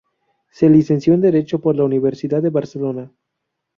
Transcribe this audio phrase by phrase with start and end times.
[0.49, 3.11] Se licenció en derecho por la Universidad de Barcelona.